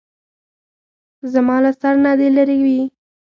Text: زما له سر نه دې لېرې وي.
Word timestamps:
زما 1.33 1.57
له 1.63 1.71
سر 1.79 1.95
نه 2.05 2.11
دې 2.19 2.27
لېرې 2.35 2.57
وي. 2.65 2.79